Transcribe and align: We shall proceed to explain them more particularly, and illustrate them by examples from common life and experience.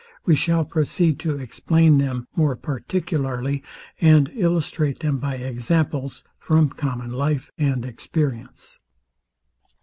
We 0.25 0.33
shall 0.33 0.65
proceed 0.65 1.19
to 1.19 1.37
explain 1.37 1.99
them 1.99 2.27
more 2.35 2.55
particularly, 2.55 3.61
and 3.99 4.29
illustrate 4.33 5.01
them 5.01 5.19
by 5.19 5.35
examples 5.35 6.23
from 6.39 6.69
common 6.71 7.11
life 7.11 7.51
and 7.55 7.85
experience. 7.85 8.79